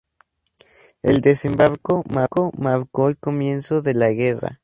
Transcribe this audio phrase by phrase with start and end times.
[1.03, 4.59] El desembarco marcó el comienzo de la guerra.